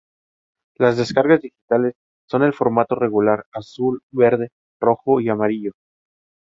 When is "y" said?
5.21-5.29